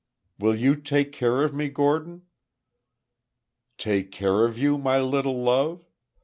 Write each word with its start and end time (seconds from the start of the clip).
"Will 0.39 0.55
you 0.55 0.75
take 0.77 1.11
care 1.11 1.43
of 1.43 1.53
me, 1.53 1.69
Gordon?" 1.69 2.23
"Take 3.77 4.11
care 4.11 4.45
of 4.45 4.57
you, 4.57 4.79
my 4.79 4.99
little 4.99 5.37
love! 5.43 5.85